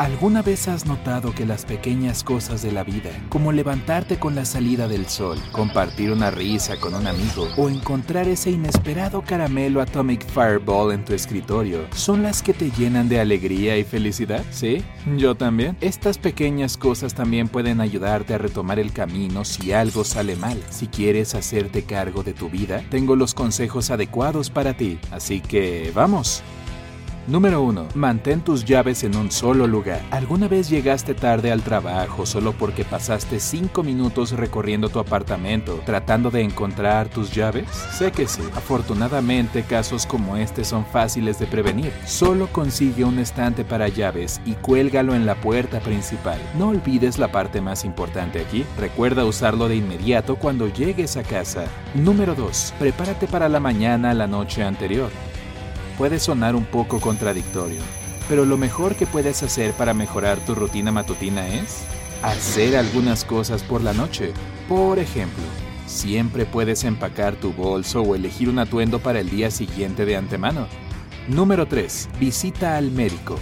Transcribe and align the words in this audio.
¿Alguna 0.00 0.42
vez 0.42 0.68
has 0.68 0.86
notado 0.86 1.34
que 1.34 1.44
las 1.44 1.64
pequeñas 1.64 2.22
cosas 2.22 2.62
de 2.62 2.70
la 2.70 2.84
vida, 2.84 3.10
como 3.30 3.50
levantarte 3.50 4.16
con 4.16 4.36
la 4.36 4.44
salida 4.44 4.86
del 4.86 5.08
sol, 5.08 5.40
compartir 5.50 6.12
una 6.12 6.30
risa 6.30 6.76
con 6.76 6.94
un 6.94 7.08
amigo 7.08 7.48
o 7.56 7.68
encontrar 7.68 8.28
ese 8.28 8.52
inesperado 8.52 9.22
caramelo 9.22 9.80
Atomic 9.80 10.24
Fireball 10.24 10.92
en 10.92 11.04
tu 11.04 11.14
escritorio, 11.14 11.80
son 11.96 12.22
las 12.22 12.44
que 12.44 12.54
te 12.54 12.70
llenan 12.70 13.08
de 13.08 13.18
alegría 13.18 13.76
y 13.76 13.82
felicidad? 13.82 14.44
¿Sí? 14.52 14.84
Yo 15.16 15.34
también. 15.34 15.76
Estas 15.80 16.16
pequeñas 16.16 16.76
cosas 16.76 17.12
también 17.14 17.48
pueden 17.48 17.80
ayudarte 17.80 18.34
a 18.34 18.38
retomar 18.38 18.78
el 18.78 18.92
camino 18.92 19.44
si 19.44 19.72
algo 19.72 20.04
sale 20.04 20.36
mal. 20.36 20.62
Si 20.70 20.86
quieres 20.86 21.34
hacerte 21.34 21.82
cargo 21.82 22.22
de 22.22 22.34
tu 22.34 22.48
vida, 22.48 22.84
tengo 22.88 23.16
los 23.16 23.34
consejos 23.34 23.90
adecuados 23.90 24.48
para 24.48 24.74
ti. 24.74 25.00
Así 25.10 25.40
que, 25.40 25.90
vamos. 25.92 26.44
Número 27.28 27.60
1. 27.60 27.88
Mantén 27.94 28.40
tus 28.40 28.64
llaves 28.64 29.04
en 29.04 29.14
un 29.14 29.30
solo 29.30 29.66
lugar. 29.66 30.00
¿Alguna 30.10 30.48
vez 30.48 30.70
llegaste 30.70 31.12
tarde 31.12 31.52
al 31.52 31.60
trabajo 31.60 32.24
solo 32.24 32.54
porque 32.54 32.86
pasaste 32.86 33.38
5 33.38 33.82
minutos 33.82 34.30
recorriendo 34.30 34.88
tu 34.88 34.98
apartamento 34.98 35.78
tratando 35.84 36.30
de 36.30 36.40
encontrar 36.40 37.10
tus 37.10 37.30
llaves? 37.30 37.68
Sé 37.92 38.12
que 38.12 38.26
sí. 38.26 38.40
Afortunadamente 38.56 39.62
casos 39.62 40.06
como 40.06 40.38
este 40.38 40.64
son 40.64 40.86
fáciles 40.86 41.38
de 41.38 41.46
prevenir. 41.46 41.92
Solo 42.06 42.46
consigue 42.50 43.04
un 43.04 43.18
estante 43.18 43.62
para 43.62 43.88
llaves 43.88 44.40
y 44.46 44.54
cuélgalo 44.54 45.14
en 45.14 45.26
la 45.26 45.34
puerta 45.34 45.80
principal. 45.80 46.40
No 46.56 46.68
olvides 46.68 47.18
la 47.18 47.30
parte 47.30 47.60
más 47.60 47.84
importante 47.84 48.40
aquí. 48.40 48.64
Recuerda 48.78 49.26
usarlo 49.26 49.68
de 49.68 49.76
inmediato 49.76 50.36
cuando 50.36 50.68
llegues 50.68 51.18
a 51.18 51.22
casa. 51.24 51.66
Número 51.94 52.34
2. 52.34 52.72
Prepárate 52.78 53.26
para 53.26 53.50
la 53.50 53.60
mañana 53.60 54.14
la 54.14 54.26
noche 54.26 54.62
anterior 54.62 55.10
puede 55.98 56.20
sonar 56.20 56.54
un 56.54 56.64
poco 56.64 57.00
contradictorio, 57.00 57.80
pero 58.28 58.44
lo 58.44 58.56
mejor 58.56 58.94
que 58.94 59.06
puedes 59.06 59.42
hacer 59.42 59.72
para 59.72 59.92
mejorar 59.92 60.38
tu 60.38 60.54
rutina 60.54 60.92
matutina 60.92 61.46
es 61.48 61.82
hacer 62.22 62.76
algunas 62.76 63.24
cosas 63.24 63.64
por 63.64 63.82
la 63.82 63.92
noche. 63.92 64.32
Por 64.68 65.00
ejemplo, 65.00 65.42
siempre 65.86 66.46
puedes 66.46 66.84
empacar 66.84 67.34
tu 67.34 67.52
bolso 67.52 68.02
o 68.02 68.14
elegir 68.14 68.48
un 68.48 68.60
atuendo 68.60 69.00
para 69.00 69.18
el 69.18 69.28
día 69.28 69.50
siguiente 69.50 70.04
de 70.04 70.16
antemano. 70.16 70.68
Número 71.26 71.66
3. 71.66 72.10
Visita 72.20 72.76
al 72.76 72.92
médico. 72.92 73.36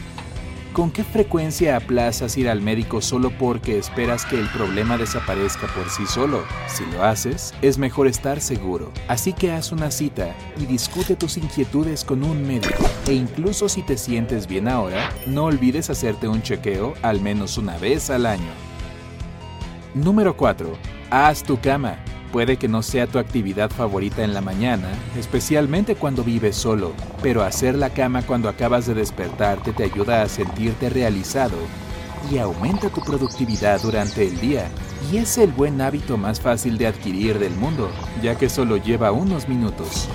¿Con 0.76 0.90
qué 0.90 1.04
frecuencia 1.04 1.74
aplazas 1.74 2.36
ir 2.36 2.50
al 2.50 2.60
médico 2.60 3.00
solo 3.00 3.30
porque 3.30 3.78
esperas 3.78 4.26
que 4.26 4.38
el 4.38 4.46
problema 4.50 4.98
desaparezca 4.98 5.66
por 5.68 5.88
sí 5.88 6.04
solo? 6.04 6.44
Si 6.66 6.84
lo 6.92 7.02
haces, 7.02 7.54
es 7.62 7.78
mejor 7.78 8.06
estar 8.06 8.42
seguro. 8.42 8.92
Así 9.08 9.32
que 9.32 9.52
haz 9.52 9.72
una 9.72 9.90
cita 9.90 10.36
y 10.58 10.66
discute 10.66 11.16
tus 11.16 11.38
inquietudes 11.38 12.04
con 12.04 12.22
un 12.22 12.46
médico. 12.46 12.84
E 13.08 13.14
incluso 13.14 13.70
si 13.70 13.80
te 13.80 13.96
sientes 13.96 14.46
bien 14.46 14.68
ahora, 14.68 15.08
no 15.26 15.44
olvides 15.44 15.88
hacerte 15.88 16.28
un 16.28 16.42
chequeo 16.42 16.92
al 17.00 17.22
menos 17.22 17.56
una 17.56 17.78
vez 17.78 18.10
al 18.10 18.26
año. 18.26 18.52
Número 19.94 20.36
4. 20.36 20.76
Haz 21.08 21.42
tu 21.42 21.58
cama. 21.58 21.96
Puede 22.32 22.56
que 22.56 22.68
no 22.68 22.82
sea 22.82 23.06
tu 23.06 23.18
actividad 23.18 23.70
favorita 23.70 24.22
en 24.22 24.34
la 24.34 24.40
mañana, 24.40 24.88
especialmente 25.18 25.94
cuando 25.94 26.24
vives 26.24 26.56
solo, 26.56 26.92
pero 27.22 27.42
hacer 27.42 27.74
la 27.74 27.90
cama 27.90 28.22
cuando 28.22 28.48
acabas 28.48 28.86
de 28.86 28.94
despertarte 28.94 29.72
te 29.72 29.84
ayuda 29.84 30.22
a 30.22 30.28
sentirte 30.28 30.90
realizado 30.90 31.56
y 32.30 32.38
aumenta 32.38 32.88
tu 32.88 33.00
productividad 33.00 33.80
durante 33.80 34.26
el 34.26 34.40
día. 34.40 34.68
Y 35.12 35.18
es 35.18 35.38
el 35.38 35.52
buen 35.52 35.80
hábito 35.80 36.16
más 36.16 36.40
fácil 36.40 36.78
de 36.78 36.88
adquirir 36.88 37.38
del 37.38 37.54
mundo, 37.54 37.90
ya 38.22 38.36
que 38.36 38.48
solo 38.48 38.76
lleva 38.76 39.12
unos 39.12 39.48
minutos. 39.48 40.08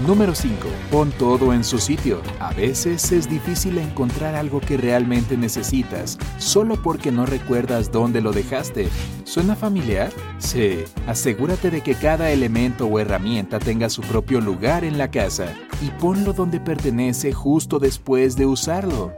Número 0.00 0.34
5. 0.34 0.56
Pon 0.90 1.12
todo 1.12 1.52
en 1.54 1.62
su 1.62 1.78
sitio. 1.78 2.20
A 2.40 2.52
veces 2.52 3.12
es 3.12 3.30
difícil 3.30 3.78
encontrar 3.78 4.34
algo 4.34 4.60
que 4.60 4.76
realmente 4.76 5.36
necesitas, 5.36 6.18
solo 6.38 6.82
porque 6.82 7.12
no 7.12 7.26
recuerdas 7.26 7.92
dónde 7.92 8.20
lo 8.20 8.32
dejaste. 8.32 8.88
¿Suena 9.22 9.54
familiar? 9.54 10.12
Sí. 10.38 10.80
Asegúrate 11.06 11.70
de 11.70 11.80
que 11.80 11.94
cada 11.94 12.30
elemento 12.32 12.86
o 12.86 12.98
herramienta 12.98 13.60
tenga 13.60 13.88
su 13.88 14.02
propio 14.02 14.40
lugar 14.40 14.84
en 14.84 14.98
la 14.98 15.10
casa 15.10 15.54
y 15.80 15.90
ponlo 16.00 16.32
donde 16.32 16.58
pertenece 16.58 17.32
justo 17.32 17.78
después 17.78 18.36
de 18.36 18.46
usarlo. 18.46 19.14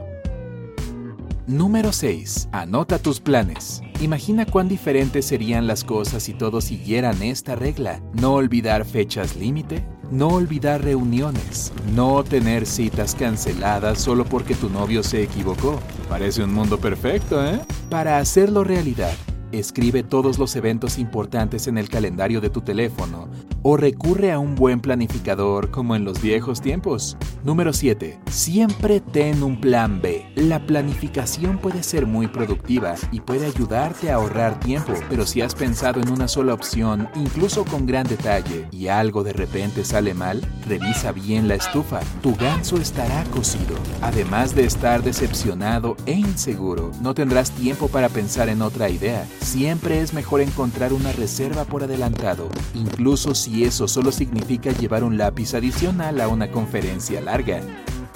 Número 1.46 1.92
6. 1.92 2.48
Anota 2.52 2.98
tus 2.98 3.20
planes. 3.20 3.80
Imagina 4.00 4.44
cuán 4.44 4.68
diferentes 4.68 5.24
serían 5.24 5.66
las 5.66 5.84
cosas 5.84 6.24
si 6.24 6.34
todos 6.34 6.64
siguieran 6.64 7.22
esta 7.22 7.54
regla. 7.54 8.02
No 8.12 8.34
olvidar 8.34 8.84
fechas 8.84 9.36
límite, 9.36 9.84
no 10.10 10.28
olvidar 10.28 10.82
reuniones, 10.82 11.72
no 11.94 12.22
tener 12.24 12.66
citas 12.66 13.14
canceladas 13.14 14.00
solo 14.00 14.24
porque 14.24 14.54
tu 14.54 14.70
novio 14.70 15.02
se 15.02 15.22
equivocó. 15.22 15.80
Parece 16.08 16.42
un 16.42 16.52
mundo 16.54 16.78
perfecto, 16.78 17.44
¿eh? 17.44 17.60
Para 17.90 18.18
hacerlo 18.18 18.64
realidad, 18.64 19.14
escribe 19.52 20.02
todos 20.02 20.38
los 20.38 20.54
eventos 20.56 20.98
importantes 20.98 21.66
en 21.66 21.78
el 21.78 21.88
calendario 21.88 22.40
de 22.40 22.50
tu 22.50 22.60
teléfono 22.60 23.28
o 23.68 23.76
recurre 23.76 24.30
a 24.30 24.38
un 24.38 24.54
buen 24.54 24.78
planificador 24.78 25.72
como 25.72 25.96
en 25.96 26.04
los 26.04 26.22
viejos 26.22 26.60
tiempos. 26.60 27.16
Número 27.42 27.72
7. 27.72 28.20
Siempre 28.30 29.00
ten 29.00 29.42
un 29.42 29.60
plan 29.60 30.00
B. 30.00 30.24
La 30.36 30.64
planificación 30.64 31.58
puede 31.58 31.82
ser 31.82 32.06
muy 32.06 32.28
productiva 32.28 32.94
y 33.10 33.18
puede 33.18 33.46
ayudarte 33.46 34.12
a 34.12 34.16
ahorrar 34.16 34.60
tiempo, 34.60 34.92
pero 35.08 35.26
si 35.26 35.40
has 35.40 35.56
pensado 35.56 36.00
en 36.00 36.10
una 36.10 36.28
sola 36.28 36.54
opción, 36.54 37.08
incluso 37.16 37.64
con 37.64 37.86
gran 37.86 38.06
detalle, 38.06 38.68
y 38.70 38.86
algo 38.86 39.24
de 39.24 39.32
repente 39.32 39.84
sale 39.84 40.14
mal, 40.14 40.42
revisa 40.68 41.10
bien 41.10 41.48
la 41.48 41.56
estufa. 41.56 41.98
Tu 42.22 42.36
ganso 42.36 42.76
estará 42.76 43.24
cocido. 43.32 43.74
Además 44.00 44.54
de 44.54 44.64
estar 44.64 45.02
decepcionado 45.02 45.96
e 46.06 46.12
inseguro, 46.12 46.92
no 47.00 47.14
tendrás 47.14 47.50
tiempo 47.50 47.88
para 47.88 48.10
pensar 48.10 48.48
en 48.48 48.62
otra 48.62 48.90
idea. 48.90 49.26
Siempre 49.40 50.02
es 50.02 50.14
mejor 50.14 50.40
encontrar 50.40 50.92
una 50.92 51.10
reserva 51.10 51.64
por 51.64 51.82
adelantado, 51.82 52.48
incluso 52.72 53.34
si 53.34 53.55
eso 53.64 53.88
solo 53.88 54.12
significa 54.12 54.72
llevar 54.72 55.04
un 55.04 55.18
lápiz 55.18 55.54
adicional 55.54 56.20
a 56.20 56.28
una 56.28 56.50
conferencia 56.50 57.20
larga. 57.20 57.60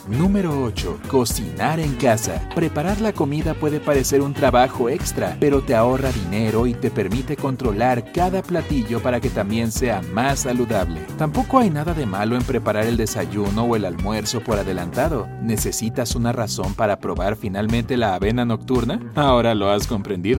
Número 0.09 0.65
8. 0.65 1.01
Cocinar 1.09 1.78
en 1.78 1.95
casa. 1.95 2.49
Preparar 2.55 3.01
la 3.01 3.12
comida 3.12 3.55
puede 3.55 3.78
parecer 3.78 4.23
un 4.23 4.34
trabajo 4.34 4.89
extra, 4.89 5.37
pero 5.39 5.62
te 5.62 5.75
ahorra 5.75 6.11
dinero 6.11 6.67
y 6.67 6.75
te 6.75 6.91
permite 6.91 7.37
controlar 7.37 8.11
cada 8.12 8.43
platillo 8.43 9.01
para 9.01 9.21
que 9.21 9.31
también 9.31 9.71
sea 9.71 10.03
más 10.12 10.41
saludable. 10.41 11.01
Tampoco 11.17 11.59
hay 11.59 11.71
nada 11.71 11.95
de 11.95 12.07
malo 12.07 12.37
en 12.37 12.43
preparar 12.43 12.87
el 12.87 12.97
desayuno 12.97 13.65
o 13.65 13.77
el 13.77 13.84
almuerzo 13.84 14.41
por 14.41 14.59
adelantado. 14.59 15.28
¿Necesitas 15.43 16.17
una 16.17 16.33
razón 16.33 16.75
para 16.75 16.99
probar 16.99 17.37
finalmente 17.37 17.97
la 17.97 18.15
avena 18.15 18.45
nocturna? 18.45 19.12
Ahora 19.15 19.55
lo 19.55 19.71
has 19.71 19.87
comprendido. 19.87 20.40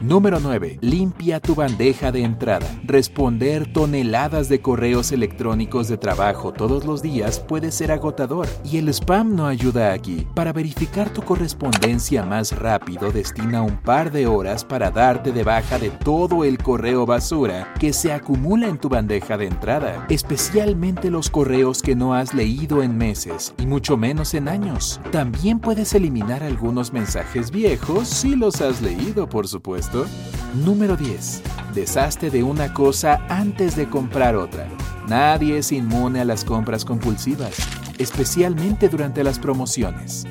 Número 0.00 0.40
9. 0.40 0.78
Limpia 0.82 1.40
tu 1.40 1.54
bandeja 1.54 2.12
de 2.12 2.22
entrada. 2.22 2.66
Responder 2.84 3.72
toneladas 3.72 4.50
de 4.50 4.60
correos 4.60 5.10
electrónicos 5.10 5.88
de 5.88 5.96
trabajo 5.96 6.52
todos 6.52 6.84
los 6.84 7.00
días 7.00 7.40
puede 7.40 7.72
ser 7.72 7.90
agotador 7.90 8.46
y 8.62 8.76
el 8.76 8.90
spam 8.90 9.34
no 9.34 9.46
ayuda 9.46 9.94
aquí. 9.94 10.26
Para 10.34 10.52
verificar 10.52 11.08
tu 11.08 11.22
correspondencia 11.22 12.22
más 12.26 12.54
rápido, 12.54 13.10
destina 13.10 13.62
un 13.62 13.80
par 13.80 14.12
de 14.12 14.26
horas 14.26 14.66
para 14.66 14.90
darte 14.90 15.32
de 15.32 15.44
baja 15.44 15.78
de 15.78 15.88
todo 15.88 16.44
el 16.44 16.58
correo 16.58 17.06
basura 17.06 17.72
que 17.80 17.94
se 17.94 18.12
acumula 18.12 18.68
en 18.68 18.76
tu 18.76 18.90
bandeja 18.90 19.38
de 19.38 19.46
entrada, 19.46 20.04
especialmente 20.10 21.10
los 21.10 21.30
correos 21.30 21.80
que 21.80 21.96
no 21.96 22.12
has 22.12 22.34
leído 22.34 22.82
en 22.82 22.98
meses 22.98 23.54
y 23.58 23.64
mucho 23.64 23.96
menos 23.96 24.34
en 24.34 24.48
años. 24.48 25.00
También 25.10 25.58
puedes 25.58 25.94
eliminar 25.94 26.42
algunos 26.42 26.92
mensajes 26.92 27.50
viejos 27.50 28.08
si 28.08 28.36
los 28.36 28.60
has 28.60 28.82
leído, 28.82 29.26
por 29.26 29.48
supuesto. 29.48 29.85
Número 30.64 30.96
10. 30.96 31.42
Deshazte 31.74 32.30
de 32.30 32.42
una 32.42 32.72
cosa 32.72 33.24
antes 33.28 33.76
de 33.76 33.88
comprar 33.88 34.34
otra. 34.34 34.66
Nadie 35.08 35.58
es 35.58 35.70
inmune 35.70 36.20
a 36.20 36.24
las 36.24 36.44
compras 36.44 36.84
compulsivas, 36.84 37.54
especialmente 37.98 38.88
durante 38.88 39.22
las 39.22 39.38
promociones. 39.38 40.26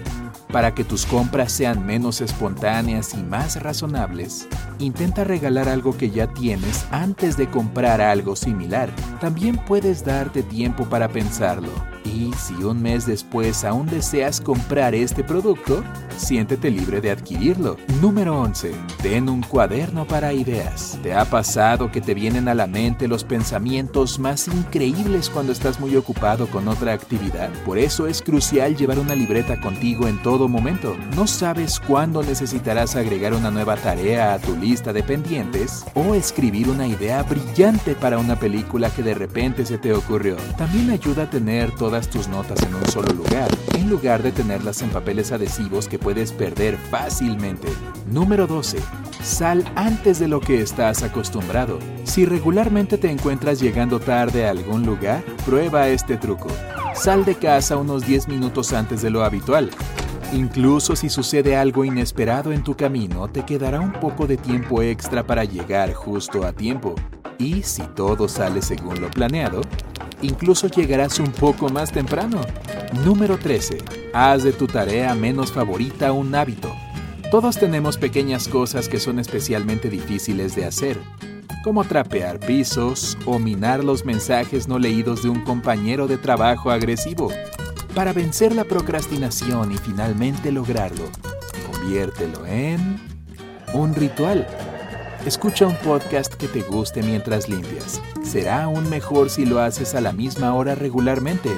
Para 0.51 0.73
que 0.73 0.83
tus 0.83 1.05
compras 1.05 1.51
sean 1.51 1.85
menos 1.85 2.21
espontáneas 2.21 3.13
y 3.13 3.23
más 3.23 3.61
razonables, 3.61 4.47
intenta 4.79 5.23
regalar 5.23 5.69
algo 5.69 5.95
que 5.97 6.09
ya 6.09 6.27
tienes 6.27 6.85
antes 6.91 7.37
de 7.37 7.49
comprar 7.49 8.01
algo 8.01 8.35
similar. 8.35 8.89
También 9.19 9.57
puedes 9.57 10.03
darte 10.03 10.43
tiempo 10.43 10.85
para 10.85 11.07
pensarlo. 11.07 11.94
Y 12.05 12.31
si 12.33 12.53
un 12.63 12.81
mes 12.81 13.05
después 13.07 13.63
aún 13.63 13.87
deseas 13.87 14.39
comprar 14.39 14.93
este 14.93 15.23
producto, 15.23 15.83
siéntete 16.17 16.69
libre 16.69 17.01
de 17.01 17.11
adquirirlo. 17.11 17.77
Número 18.01 18.39
11. 18.39 18.73
Ten 19.01 19.27
un 19.27 19.41
cuaderno 19.41 20.05
para 20.05 20.31
ideas. 20.31 20.99
¿Te 21.01 21.13
ha 21.13 21.25
pasado 21.25 21.91
que 21.91 22.01
te 22.01 22.13
vienen 22.13 22.47
a 22.47 22.53
la 22.53 22.67
mente 22.67 23.07
los 23.07 23.23
pensamientos 23.23 24.19
más 24.19 24.47
increíbles 24.47 25.29
cuando 25.29 25.51
estás 25.51 25.79
muy 25.79 25.95
ocupado 25.95 26.47
con 26.47 26.67
otra 26.67 26.93
actividad? 26.93 27.49
Por 27.65 27.77
eso 27.77 28.07
es 28.07 28.21
crucial 28.21 28.75
llevar 28.75 28.99
una 28.99 29.15
libreta 29.15 29.59
contigo 29.59 30.07
en 30.07 30.21
todo 30.21 30.47
momento. 30.47 30.95
No 31.15 31.25
sabes 31.25 31.79
cuándo 31.79 32.21
necesitarás 32.21 32.95
agregar 32.95 33.33
una 33.33 33.51
nueva 33.51 33.75
tarea 33.77 34.33
a 34.33 34.39
tu 34.39 34.55
lista 34.55 34.93
de 34.93 35.03
pendientes 35.03 35.83
o 35.95 36.13
escribir 36.13 36.69
una 36.69 36.87
idea 36.87 37.23
brillante 37.23 37.95
para 37.95 38.19
una 38.19 38.37
película 38.37 38.89
que 38.89 39.03
de 39.03 39.15
repente 39.15 39.65
se 39.65 39.77
te 39.77 39.93
ocurrió. 39.93 40.35
También 40.57 40.91
ayuda 40.91 41.23
a 41.23 41.29
tener 41.29 41.71
tus 42.01 42.27
notas 42.27 42.61
en 42.63 42.75
un 42.75 42.85
solo 42.87 43.13
lugar, 43.13 43.49
en 43.73 43.89
lugar 43.89 44.21
de 44.21 44.31
tenerlas 44.31 44.81
en 44.81 44.89
papeles 44.89 45.31
adhesivos 45.31 45.87
que 45.87 45.97
puedes 45.97 46.31
perder 46.31 46.77
fácilmente. 46.77 47.69
Número 48.05 48.47
12. 48.47 48.79
Sal 49.23 49.63
antes 49.75 50.19
de 50.19 50.27
lo 50.27 50.41
que 50.41 50.61
estás 50.61 51.01
acostumbrado. 51.03 51.79
Si 52.03 52.25
regularmente 52.25 52.97
te 52.97 53.09
encuentras 53.09 53.59
llegando 53.59 53.99
tarde 53.99 54.45
a 54.45 54.51
algún 54.51 54.85
lugar, 54.85 55.23
prueba 55.45 55.87
este 55.87 56.17
truco. 56.17 56.49
Sal 56.93 57.23
de 57.23 57.35
casa 57.35 57.77
unos 57.77 58.05
10 58.05 58.27
minutos 58.27 58.73
antes 58.73 59.01
de 59.01 59.09
lo 59.09 59.23
habitual. 59.23 59.71
Incluso 60.33 60.95
si 60.95 61.09
sucede 61.09 61.55
algo 61.55 61.85
inesperado 61.85 62.51
en 62.51 62.63
tu 62.63 62.75
camino, 62.75 63.27
te 63.29 63.45
quedará 63.45 63.79
un 63.79 63.93
poco 63.93 64.27
de 64.27 64.37
tiempo 64.37 64.81
extra 64.81 65.25
para 65.25 65.45
llegar 65.45 65.93
justo 65.93 66.45
a 66.45 66.51
tiempo. 66.51 66.95
Y 67.37 67.63
si 67.63 67.83
todo 67.83 68.27
sale 68.27 68.61
según 68.61 68.99
lo 69.01 69.09
planeado, 69.09 69.61
incluso 70.25 70.67
llegarás 70.67 71.19
un 71.19 71.31
poco 71.31 71.69
más 71.69 71.91
temprano. 71.91 72.41
Número 73.05 73.37
13. 73.37 73.77
Haz 74.13 74.43
de 74.43 74.53
tu 74.53 74.67
tarea 74.67 75.15
menos 75.15 75.51
favorita 75.51 76.11
un 76.11 76.33
hábito. 76.35 76.73
Todos 77.31 77.57
tenemos 77.57 77.97
pequeñas 77.97 78.47
cosas 78.47 78.87
que 78.87 78.99
son 78.99 79.19
especialmente 79.19 79.89
difíciles 79.89 80.55
de 80.55 80.65
hacer, 80.65 80.99
como 81.63 81.83
trapear 81.83 82.39
pisos 82.39 83.17
o 83.25 83.39
minar 83.39 83.83
los 83.83 84.05
mensajes 84.05 84.67
no 84.67 84.79
leídos 84.79 85.23
de 85.23 85.29
un 85.29 85.41
compañero 85.41 86.07
de 86.07 86.17
trabajo 86.17 86.71
agresivo. 86.71 87.31
Para 87.93 88.13
vencer 88.13 88.53
la 88.53 88.65
procrastinación 88.65 89.71
y 89.71 89.77
finalmente 89.77 90.51
lograrlo, 90.51 91.05
conviértelo 91.71 92.45
en 92.45 92.99
un 93.73 93.95
ritual. 93.95 94.47
Escucha 95.25 95.65
un 95.65 95.75
podcast 95.77 96.35
que 96.35 96.47
te 96.47 96.61
guste 96.61 97.01
mientras 97.01 97.49
limpias. 97.49 97.99
Será 98.23 98.65
aún 98.65 98.87
mejor 98.91 99.31
si 99.31 99.43
lo 99.43 99.59
haces 99.59 99.95
a 99.95 100.01
la 100.01 100.11
misma 100.11 100.53
hora 100.53 100.75
regularmente. 100.75 101.49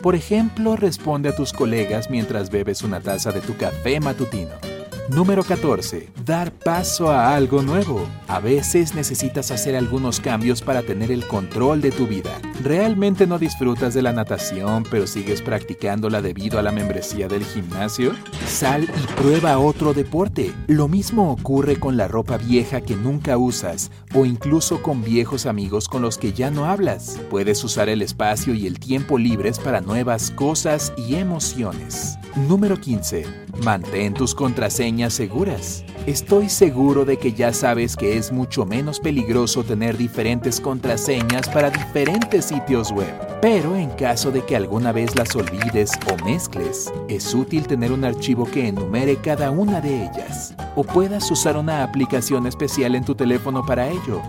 Por 0.00 0.14
ejemplo, 0.14 0.76
responde 0.76 1.28
a 1.28 1.36
tus 1.36 1.52
colegas 1.52 2.08
mientras 2.08 2.48
bebes 2.48 2.80
una 2.80 3.02
taza 3.02 3.30
de 3.30 3.42
tu 3.42 3.54
café 3.58 4.00
matutino. 4.00 4.71
Número 5.08 5.42
14. 5.42 6.08
Dar 6.24 6.52
paso 6.52 7.10
a 7.10 7.34
algo 7.34 7.60
nuevo. 7.60 8.06
A 8.28 8.38
veces 8.38 8.94
necesitas 8.94 9.50
hacer 9.50 9.74
algunos 9.74 10.20
cambios 10.20 10.62
para 10.62 10.82
tener 10.82 11.10
el 11.10 11.26
control 11.26 11.80
de 11.80 11.90
tu 11.90 12.06
vida. 12.06 12.30
¿Realmente 12.62 13.26
no 13.26 13.38
disfrutas 13.40 13.94
de 13.94 14.02
la 14.02 14.12
natación 14.12 14.84
pero 14.88 15.08
sigues 15.08 15.42
practicándola 15.42 16.22
debido 16.22 16.60
a 16.60 16.62
la 16.62 16.70
membresía 16.70 17.26
del 17.26 17.44
gimnasio? 17.44 18.12
Sal 18.46 18.84
y 18.84 19.12
prueba 19.20 19.58
otro 19.58 19.92
deporte. 19.92 20.52
Lo 20.68 20.86
mismo 20.86 21.32
ocurre 21.32 21.80
con 21.80 21.96
la 21.96 22.06
ropa 22.06 22.38
vieja 22.38 22.80
que 22.80 22.94
nunca 22.94 23.36
usas 23.36 23.90
o 24.14 24.24
incluso 24.24 24.82
con 24.82 25.02
viejos 25.02 25.46
amigos 25.46 25.88
con 25.88 26.02
los 26.02 26.16
que 26.16 26.32
ya 26.32 26.50
no 26.52 26.66
hablas. 26.66 27.20
Puedes 27.28 27.62
usar 27.64 27.88
el 27.88 28.02
espacio 28.02 28.54
y 28.54 28.68
el 28.68 28.78
tiempo 28.78 29.18
libres 29.18 29.58
para 29.58 29.80
nuevas 29.80 30.30
cosas 30.30 30.92
y 30.96 31.16
emociones. 31.16 32.18
Número 32.48 32.80
15. 32.80 33.26
Mantén 33.62 34.14
tus 34.14 34.34
contraseñas 34.34 34.92
seguras. 35.10 35.84
Estoy 36.06 36.48
seguro 36.48 37.04
de 37.04 37.16
que 37.16 37.32
ya 37.32 37.52
sabes 37.52 37.96
que 37.96 38.16
es 38.16 38.32
mucho 38.32 38.66
menos 38.66 39.00
peligroso 39.00 39.62
tener 39.64 39.96
diferentes 39.96 40.60
contraseñas 40.60 41.48
para 41.48 41.70
diferentes 41.70 42.46
sitios 42.46 42.90
web. 42.90 43.12
Pero 43.40 43.76
en 43.76 43.90
caso 43.90 44.30
de 44.30 44.44
que 44.44 44.56
alguna 44.56 44.92
vez 44.92 45.14
las 45.16 45.34
olvides 45.36 45.92
o 46.10 46.24
mezcles, 46.24 46.92
es 47.08 47.34
útil 47.34 47.66
tener 47.66 47.92
un 47.92 48.04
archivo 48.04 48.44
que 48.44 48.68
enumere 48.68 49.16
cada 49.16 49.50
una 49.50 49.80
de 49.80 50.04
ellas. 50.04 50.54
O 50.76 50.84
puedas 50.84 51.30
usar 51.30 51.56
una 51.56 51.82
aplicación 51.82 52.46
especial 52.46 52.94
en 52.94 53.04
tu 53.04 53.14
teléfono 53.14 53.64
para 53.64 53.88
ello. 53.88 54.20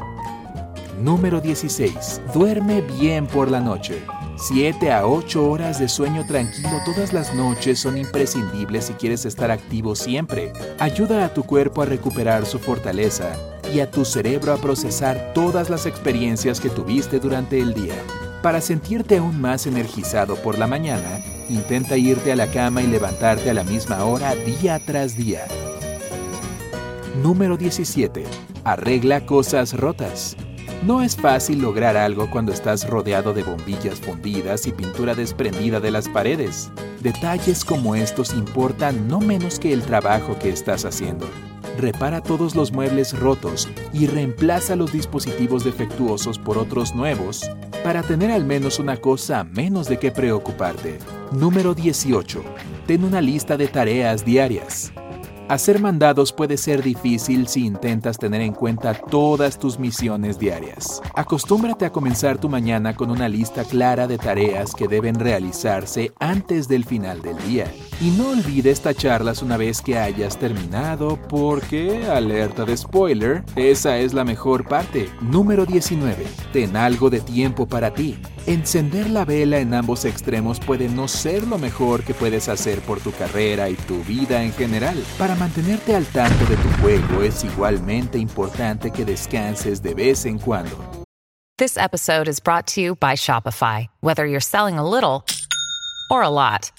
Número 0.99 1.41
16. 1.41 2.21
Duerme 2.33 2.81
bien 2.81 3.27
por 3.27 3.51
la 3.51 3.59
noche. 3.59 4.01
7 4.35 4.91
a 4.91 5.05
8 5.05 5.49
horas 5.49 5.79
de 5.79 5.87
sueño 5.87 6.25
tranquilo 6.25 6.81
todas 6.83 7.13
las 7.13 7.33
noches 7.35 7.79
son 7.79 7.97
imprescindibles 7.97 8.85
si 8.85 8.93
quieres 8.93 9.25
estar 9.25 9.51
activo 9.51 9.95
siempre. 9.95 10.51
Ayuda 10.79 11.25
a 11.25 11.33
tu 11.33 11.43
cuerpo 11.43 11.81
a 11.81 11.85
recuperar 11.85 12.45
su 12.45 12.59
fortaleza 12.59 13.37
y 13.73 13.79
a 13.79 13.89
tu 13.89 14.05
cerebro 14.05 14.53
a 14.53 14.57
procesar 14.57 15.33
todas 15.33 15.69
las 15.69 15.85
experiencias 15.85 16.59
que 16.59 16.69
tuviste 16.69 17.19
durante 17.19 17.59
el 17.59 17.73
día. 17.73 17.95
Para 18.41 18.59
sentirte 18.59 19.17
aún 19.17 19.39
más 19.39 19.67
energizado 19.67 20.35
por 20.35 20.57
la 20.57 20.67
mañana, 20.67 21.21
intenta 21.47 21.95
irte 21.95 22.31
a 22.31 22.35
la 22.35 22.47
cama 22.47 22.81
y 22.81 22.87
levantarte 22.87 23.49
a 23.49 23.53
la 23.53 23.63
misma 23.63 24.03
hora 24.03 24.35
día 24.35 24.79
tras 24.79 25.15
día. 25.15 25.45
Número 27.21 27.55
17. 27.55 28.23
Arregla 28.63 29.25
cosas 29.25 29.73
rotas. 29.73 30.35
No 30.85 31.01
es 31.01 31.15
fácil 31.15 31.61
lograr 31.61 31.95
algo 31.95 32.29
cuando 32.29 32.51
estás 32.51 32.89
rodeado 32.89 33.33
de 33.33 33.41
bombillas 33.43 34.01
fundidas 34.01 34.67
y 34.67 34.73
pintura 34.73 35.15
desprendida 35.15 35.79
de 35.79 35.91
las 35.91 36.09
paredes. 36.09 36.71
Detalles 36.99 37.63
como 37.63 37.95
estos 37.95 38.33
importan 38.33 39.07
no 39.07 39.21
menos 39.21 39.59
que 39.59 39.71
el 39.71 39.81
trabajo 39.83 40.37
que 40.37 40.49
estás 40.49 40.83
haciendo. 40.83 41.25
Repara 41.77 42.19
todos 42.21 42.53
los 42.53 42.73
muebles 42.73 43.17
rotos 43.17 43.69
y 43.93 44.07
reemplaza 44.07 44.75
los 44.75 44.91
dispositivos 44.91 45.63
defectuosos 45.63 46.37
por 46.37 46.57
otros 46.57 46.93
nuevos 46.93 47.49
para 47.81 48.03
tener 48.03 48.29
al 48.29 48.43
menos 48.43 48.77
una 48.77 48.97
cosa 48.97 49.45
menos 49.45 49.87
de 49.87 49.99
qué 49.99 50.11
preocuparte. 50.11 50.99
Número 51.31 51.73
18. 51.73 52.43
Ten 52.87 53.05
una 53.05 53.21
lista 53.21 53.55
de 53.55 53.67
tareas 53.67 54.25
diarias. 54.25 54.91
Hacer 55.53 55.79
mandados 55.79 56.33
puede 56.33 56.57
ser 56.57 56.81
difícil 56.81 57.47
si 57.47 57.67
intentas 57.67 58.17
tener 58.17 58.41
en 58.41 58.53
cuenta 58.53 58.95
todas 58.95 59.59
tus 59.59 59.77
misiones 59.77 60.39
diarias. 60.39 60.99
Acostúmbrate 61.13 61.85
a 61.85 61.91
comenzar 61.91 62.39
tu 62.39 62.49
mañana 62.49 62.95
con 62.95 63.11
una 63.11 63.29
lista 63.29 63.63
clara 63.63 64.07
de 64.07 64.17
tareas 64.17 64.73
que 64.73 64.87
deben 64.87 65.13
realizarse 65.13 66.11
antes 66.19 66.67
del 66.67 66.85
final 66.85 67.21
del 67.21 67.37
día. 67.47 67.71
Y 68.01 68.09
no 68.17 68.29
olvides 68.31 68.81
tacharlas 68.81 69.43
una 69.43 69.57
vez 69.57 69.79
que 69.83 69.99
hayas 69.99 70.39
terminado 70.39 71.19
porque, 71.29 72.07
alerta 72.07 72.65
de 72.65 72.75
spoiler, 72.75 73.43
esa 73.55 73.99
es 73.99 74.15
la 74.15 74.23
mejor 74.23 74.67
parte. 74.67 75.07
Número 75.21 75.67
19. 75.67 76.25
Ten 76.51 76.75
algo 76.75 77.11
de 77.11 77.21
tiempo 77.21 77.67
para 77.67 77.93
ti. 77.93 78.17
Encender 78.45 79.09
la 79.09 79.23
vela 79.23 79.59
en 79.59 79.73
ambos 79.73 80.03
extremos 80.03 80.59
puede 80.59 80.89
no 80.89 81.07
ser 81.07 81.47
lo 81.47 81.57
mejor 81.57 82.03
que 82.03 82.13
puedes 82.13 82.49
hacer 82.49 82.81
por 82.81 82.99
tu 82.99 83.13
carrera 83.13 83.69
y 83.69 83.75
tu 83.75 84.03
vida 84.03 84.43
en 84.43 84.51
general. 84.51 85.01
Para 85.17 85.33
mantenerte 85.35 85.95
al 85.95 86.05
tanto 86.07 86.45
de 86.47 86.57
tu 86.57 86.69
juego 86.81 87.21
es 87.21 87.45
igualmente 87.45 88.17
importante 88.17 88.91
que 88.91 89.05
descanses 89.05 89.81
de 89.81 89.93
vez 89.93 90.25
en 90.25 90.39
cuando. 90.39 90.75
This 91.57 91.77
episode 91.77 92.27
is 92.27 92.41
brought 92.41 92.67
to 92.73 92.81
you 92.81 92.95
by 92.95 93.15
Shopify. 93.15 93.87
Whether 94.01 94.25
you're 94.25 94.41
selling 94.41 94.77
a 94.77 94.83
little 94.83 95.23
or 96.11 96.21
a 96.21 96.29
lot, 96.29 96.71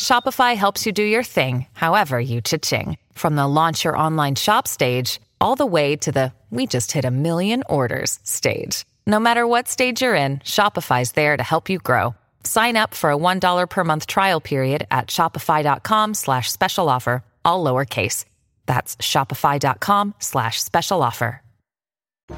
Shopify 0.00 0.56
helps 0.56 0.84
you 0.84 0.92
do 0.92 1.04
your 1.04 1.22
thing, 1.22 1.66
however 1.74 2.18
you 2.18 2.40
cha-ching. 2.40 2.96
From 3.12 3.36
the 3.36 3.46
launch 3.46 3.84
your 3.84 3.96
online 3.96 4.34
shop 4.34 4.66
stage 4.66 5.20
all 5.40 5.54
the 5.54 5.66
way 5.66 5.94
to 5.94 6.10
the 6.10 6.32
we 6.50 6.66
just 6.66 6.90
hit 6.90 7.04
a 7.04 7.12
million 7.12 7.62
orders 7.68 8.18
stage. 8.24 8.84
No 9.08 9.18
matter 9.18 9.46
what 9.46 9.68
stage 9.68 10.02
you're 10.02 10.14
in, 10.14 10.40
Shopify's 10.40 11.12
there 11.12 11.34
to 11.38 11.42
help 11.42 11.70
you 11.70 11.78
grow. 11.78 12.14
Sign 12.44 12.76
up 12.76 12.92
for 12.92 13.10
a 13.10 13.16
$1 13.16 13.70
per 13.70 13.82
month 13.82 14.06
trial 14.06 14.38
period 14.38 14.86
at 14.90 15.06
shopify.com 15.06 16.12
slash 16.12 16.52
special 16.52 16.90
offer, 16.90 17.24
all 17.42 17.64
lowercase. 17.64 18.26
That's 18.66 18.96
shopify.com 18.96 20.14
slash 20.18 20.62
special 20.62 21.02
offer. 21.02 21.40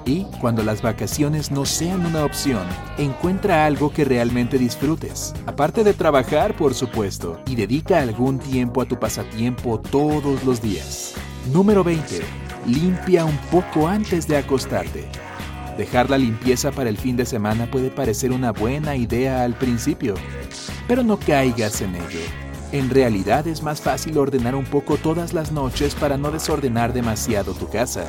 Y 0.05 0.27
cuando 0.41 0.63
las 0.63 0.81
vacaciones 0.81 1.51
no 1.51 1.67
sean 1.67 2.07
una 2.07 2.25
opción, 2.25 2.65
encuentra 2.97 3.67
algo 3.67 3.93
que 3.93 4.05
realmente 4.05 4.57
disfrutes. 4.57 5.35
Aparte 5.47 5.83
de 5.83 5.93
trabajar, 5.95 6.57
por 6.57 6.75
supuesto, 6.75 7.41
y 7.49 7.57
dedica 7.57 8.01
algún 8.01 8.39
tiempo 8.39 8.81
a 8.81 8.85
tu 8.85 8.97
pasatiempo 8.97 9.81
todos 9.81 10.45
los 10.45 10.63
días. 10.63 11.17
Número 11.53 11.83
20. 11.83 12.21
Limpia 12.67 13.25
un 13.25 13.37
poco 13.51 13.89
antes 13.89 14.29
de 14.29 14.37
acostarte. 14.37 15.09
Dejar 15.81 16.11
la 16.11 16.19
limpieza 16.19 16.73
para 16.73 16.91
el 16.91 16.99
fin 16.99 17.17
de 17.17 17.25
semana 17.25 17.65
puede 17.71 17.89
parecer 17.89 18.33
una 18.33 18.53
buena 18.53 18.97
idea 18.97 19.45
al 19.45 19.55
principio, 19.55 20.13
pero 20.87 21.03
no 21.03 21.19
caigas 21.19 21.81
en 21.81 21.95
ello. 21.95 22.21
En 22.71 22.91
realidad 22.91 23.47
es 23.47 23.63
más 23.63 23.81
fácil 23.81 24.19
ordenar 24.19 24.55
un 24.55 24.67
poco 24.67 24.99
todas 24.99 25.33
las 25.33 25.53
noches 25.53 25.95
para 25.95 26.19
no 26.19 26.31
desordenar 26.33 26.93
demasiado 26.93 27.55
tu 27.55 27.67
casa. 27.71 28.05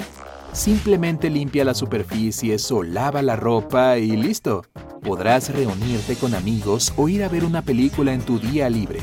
Simplemente 0.51 1.29
limpia 1.29 1.63
las 1.63 1.77
superficies 1.77 2.69
o 2.73 2.83
lava 2.83 3.21
la 3.21 3.37
ropa 3.37 3.97
y 3.97 4.17
listo. 4.17 4.65
Podrás 5.01 5.47
reunirte 5.47 6.17
con 6.17 6.35
amigos 6.35 6.91
o 6.97 7.07
ir 7.07 7.23
a 7.23 7.29
ver 7.29 7.45
una 7.45 7.61
película 7.61 8.11
en 8.11 8.19
tu 8.19 8.37
día 8.37 8.69
libre, 8.69 8.99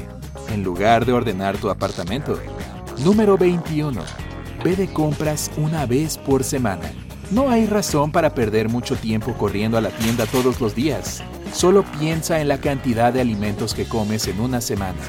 en 0.53 0.63
lugar 0.63 1.07
de 1.07 1.15
ordenar 1.15 1.57
tu 1.57 1.71
apartamento. 1.71 2.39
Número 3.03 3.39
21. 3.39 3.99
Ve 4.63 4.77
de 4.77 4.93
compras 4.93 5.51
una 5.57 5.87
vez 5.87 6.19
por 6.19 6.45
semana. 6.45 6.93
No 7.31 7.51
hay 7.51 7.67
razón 7.67 8.11
para 8.11 8.35
perder 8.35 8.71
mucho 8.71 8.97
tiempo 8.97 9.35
corriendo 9.35 9.77
a 9.77 9.83
la 9.83 9.91
tienda 9.91 10.25
todos 10.25 10.63
los 10.63 10.75
días. 10.75 11.23
Solo 11.53 11.85
piensa 11.99 12.41
en 12.41 12.49
la 12.49 12.59
cantidad 12.59 13.13
de 13.13 13.21
alimentos 13.21 13.75
que 13.75 13.85
comes 13.85 14.27
en 14.29 14.41
una 14.41 14.63
semana, 14.63 15.01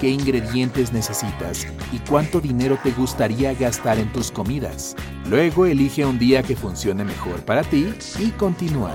qué 0.00 0.08
ingredientes 0.08 0.94
necesitas 0.94 1.66
y 1.92 1.98
cuánto 2.08 2.40
dinero 2.40 2.78
te 2.82 2.90
gustaría 2.92 3.52
gastar 3.52 3.98
en 3.98 4.10
tus 4.14 4.30
comidas. 4.30 4.96
Luego 5.28 5.66
elige 5.66 6.06
un 6.06 6.18
día 6.18 6.42
que 6.42 6.56
funcione 6.56 7.04
mejor 7.04 7.44
para 7.44 7.62
ti 7.62 7.92
y 8.18 8.30
continúa. 8.30 8.94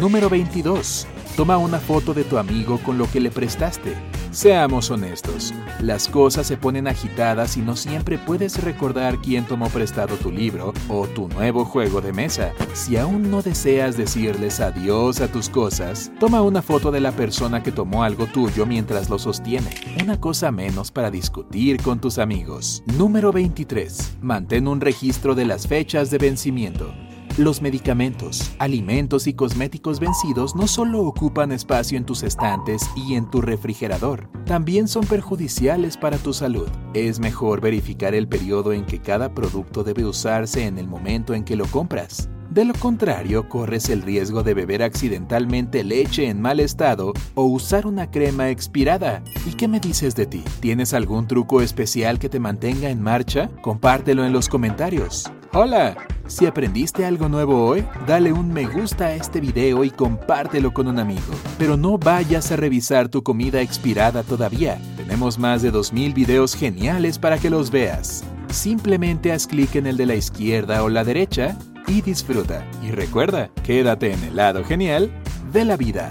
Número 0.00 0.28
22. 0.28 1.06
Toma 1.36 1.56
una 1.56 1.78
foto 1.78 2.14
de 2.14 2.24
tu 2.24 2.36
amigo 2.36 2.80
con 2.84 2.98
lo 2.98 3.08
que 3.08 3.20
le 3.20 3.30
prestaste. 3.30 3.94
Seamos 4.30 4.90
honestos, 4.90 5.54
las 5.80 6.06
cosas 6.06 6.46
se 6.46 6.58
ponen 6.58 6.86
agitadas 6.86 7.56
y 7.56 7.62
no 7.62 7.76
siempre 7.76 8.18
puedes 8.18 8.62
recordar 8.62 9.18
quién 9.18 9.46
tomó 9.46 9.68
prestado 9.70 10.16
tu 10.16 10.30
libro 10.30 10.74
o 10.88 11.06
tu 11.06 11.28
nuevo 11.28 11.64
juego 11.64 12.02
de 12.02 12.12
mesa. 12.12 12.52
Si 12.74 12.98
aún 12.98 13.30
no 13.30 13.40
deseas 13.40 13.96
decirles 13.96 14.60
adiós 14.60 15.20
a 15.22 15.28
tus 15.28 15.48
cosas, 15.48 16.12
toma 16.20 16.42
una 16.42 16.60
foto 16.60 16.90
de 16.90 17.00
la 17.00 17.12
persona 17.12 17.62
que 17.62 17.72
tomó 17.72 18.04
algo 18.04 18.26
tuyo 18.26 18.66
mientras 18.66 19.08
lo 19.08 19.18
sostiene. 19.18 19.70
Una 20.02 20.20
cosa 20.20 20.52
menos 20.52 20.92
para 20.92 21.10
discutir 21.10 21.80
con 21.82 21.98
tus 21.98 22.18
amigos. 22.18 22.82
Número 22.98 23.32
23. 23.32 24.18
Mantén 24.20 24.68
un 24.68 24.82
registro 24.82 25.34
de 25.34 25.46
las 25.46 25.66
fechas 25.66 26.10
de 26.10 26.18
vencimiento. 26.18 26.92
Los 27.38 27.62
medicamentos, 27.62 28.50
alimentos 28.58 29.28
y 29.28 29.32
cosméticos 29.32 30.00
vencidos 30.00 30.56
no 30.56 30.66
solo 30.66 31.02
ocupan 31.02 31.52
espacio 31.52 31.96
en 31.96 32.04
tus 32.04 32.24
estantes 32.24 32.82
y 32.96 33.14
en 33.14 33.30
tu 33.30 33.40
refrigerador, 33.40 34.28
también 34.44 34.88
son 34.88 35.06
perjudiciales 35.06 35.96
para 35.96 36.18
tu 36.18 36.32
salud. 36.32 36.66
Es 36.94 37.20
mejor 37.20 37.60
verificar 37.60 38.16
el 38.16 38.26
periodo 38.26 38.72
en 38.72 38.84
que 38.84 39.00
cada 39.00 39.34
producto 39.34 39.84
debe 39.84 40.04
usarse 40.04 40.66
en 40.66 40.78
el 40.78 40.88
momento 40.88 41.32
en 41.32 41.44
que 41.44 41.54
lo 41.54 41.66
compras. 41.66 42.28
De 42.50 42.64
lo 42.64 42.74
contrario, 42.74 43.48
corres 43.48 43.88
el 43.88 44.02
riesgo 44.02 44.42
de 44.42 44.54
beber 44.54 44.82
accidentalmente 44.82 45.84
leche 45.84 46.28
en 46.28 46.40
mal 46.40 46.58
estado 46.58 47.12
o 47.36 47.44
usar 47.44 47.86
una 47.86 48.10
crema 48.10 48.50
expirada. 48.50 49.22
¿Y 49.46 49.52
qué 49.52 49.68
me 49.68 49.78
dices 49.78 50.16
de 50.16 50.26
ti? 50.26 50.42
¿Tienes 50.58 50.92
algún 50.92 51.28
truco 51.28 51.60
especial 51.62 52.18
que 52.18 52.28
te 52.28 52.40
mantenga 52.40 52.90
en 52.90 53.00
marcha? 53.00 53.48
Compártelo 53.62 54.24
en 54.24 54.32
los 54.32 54.48
comentarios. 54.48 55.30
Hola, 55.54 55.96
si 56.28 56.46
aprendiste 56.46 57.04
algo 57.04 57.28
nuevo 57.28 57.66
hoy, 57.66 57.84
dale 58.06 58.32
un 58.32 58.52
me 58.52 58.66
gusta 58.66 59.06
a 59.06 59.14
este 59.14 59.40
video 59.40 59.82
y 59.82 59.90
compártelo 59.90 60.72
con 60.72 60.86
un 60.86 60.98
amigo. 60.98 61.34
Pero 61.58 61.76
no 61.76 61.98
vayas 61.98 62.52
a 62.52 62.56
revisar 62.56 63.08
tu 63.08 63.22
comida 63.22 63.60
expirada 63.60 64.22
todavía. 64.22 64.78
Tenemos 64.96 65.38
más 65.38 65.62
de 65.62 65.70
2000 65.70 66.14
videos 66.14 66.54
geniales 66.54 67.18
para 67.18 67.38
que 67.38 67.50
los 67.50 67.70
veas. 67.70 68.24
Simplemente 68.50 69.32
haz 69.32 69.46
clic 69.46 69.74
en 69.74 69.86
el 69.86 69.96
de 69.96 70.06
la 70.06 70.14
izquierda 70.14 70.82
o 70.84 70.88
la 70.88 71.02
derecha 71.02 71.56
y 71.86 72.02
disfruta. 72.02 72.64
Y 72.82 72.90
recuerda, 72.90 73.50
quédate 73.64 74.12
en 74.12 74.22
el 74.22 74.36
lado 74.36 74.64
genial 74.64 75.10
de 75.52 75.64
la 75.64 75.76
vida. 75.76 76.06